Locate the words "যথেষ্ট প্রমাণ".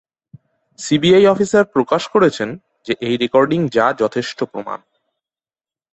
3.99-4.79